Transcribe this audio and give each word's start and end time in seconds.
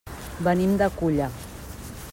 Venim 0.47 0.73
de 0.81 0.87
Culla. 1.01 1.31